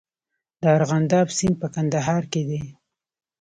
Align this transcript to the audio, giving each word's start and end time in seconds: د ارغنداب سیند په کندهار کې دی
د 0.61 0.63
ارغنداب 0.77 1.27
سیند 1.37 1.55
په 1.61 1.67
کندهار 1.75 2.23
کې 2.31 2.41
دی 2.49 2.59